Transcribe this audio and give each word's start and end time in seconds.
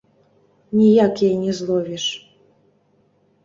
Ніяк 0.79 1.13
яе 1.29 1.31
не 1.43 1.53
зловіш. 1.59 2.05